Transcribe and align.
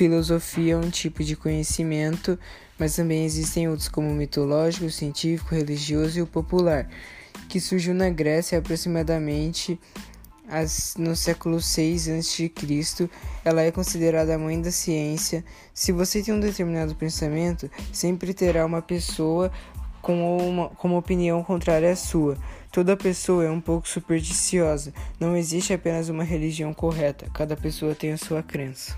filosofia 0.00 0.72
é 0.72 0.76
um 0.78 0.88
tipo 0.88 1.22
de 1.22 1.36
conhecimento, 1.36 2.38
mas 2.78 2.96
também 2.96 3.26
existem 3.26 3.68
outros 3.68 3.86
como 3.86 4.08
o 4.08 4.14
mitológico, 4.14 4.86
o 4.86 4.90
científico, 4.90 5.54
o 5.54 5.58
religioso 5.58 6.18
e 6.18 6.22
o 6.22 6.26
popular, 6.26 6.88
que 7.50 7.60
surgiu 7.60 7.92
na 7.92 8.08
Grécia 8.08 8.58
aproximadamente 8.58 9.78
no 10.96 11.14
século 11.14 11.60
6 11.60 12.08
a.C., 12.08 12.50
ela 13.44 13.60
é 13.60 13.70
considerada 13.70 14.34
a 14.34 14.38
mãe 14.38 14.58
da 14.58 14.70
ciência. 14.70 15.44
Se 15.74 15.92
você 15.92 16.22
tem 16.22 16.32
um 16.32 16.40
determinado 16.40 16.94
pensamento, 16.94 17.70
sempre 17.92 18.32
terá 18.32 18.64
uma 18.64 18.80
pessoa 18.80 19.52
com 20.00 20.38
uma, 20.48 20.70
com 20.70 20.88
uma 20.88 20.98
opinião 20.98 21.44
contrária 21.44 21.92
à 21.92 21.96
sua. 21.96 22.38
Toda 22.72 22.96
pessoa 22.96 23.44
é 23.44 23.50
um 23.50 23.60
pouco 23.60 23.86
supersticiosa. 23.86 24.94
Não 25.20 25.36
existe 25.36 25.74
apenas 25.74 26.08
uma 26.08 26.24
religião 26.24 26.72
correta. 26.72 27.28
Cada 27.34 27.54
pessoa 27.54 27.94
tem 27.94 28.12
a 28.12 28.16
sua 28.16 28.42
crença. 28.42 28.96